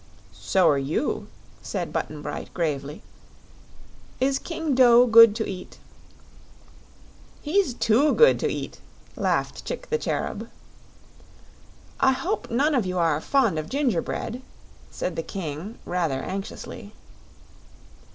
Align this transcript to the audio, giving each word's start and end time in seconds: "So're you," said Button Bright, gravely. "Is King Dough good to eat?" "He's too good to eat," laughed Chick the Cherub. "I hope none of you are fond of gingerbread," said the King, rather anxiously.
"So're 0.33 0.79
you," 0.79 1.27
said 1.61 1.93
Button 1.93 2.23
Bright, 2.23 2.51
gravely. 2.55 3.03
"Is 4.19 4.39
King 4.39 4.73
Dough 4.73 5.05
good 5.05 5.35
to 5.35 5.47
eat?" 5.47 5.77
"He's 7.43 7.75
too 7.75 8.15
good 8.15 8.39
to 8.39 8.51
eat," 8.51 8.79
laughed 9.15 9.63
Chick 9.63 9.91
the 9.91 9.99
Cherub. 9.99 10.49
"I 11.99 12.13
hope 12.13 12.49
none 12.49 12.73
of 12.73 12.83
you 12.87 12.97
are 12.97 13.21
fond 13.21 13.59
of 13.59 13.69
gingerbread," 13.69 14.41
said 14.89 15.15
the 15.15 15.21
King, 15.21 15.77
rather 15.85 16.19
anxiously. 16.23 16.93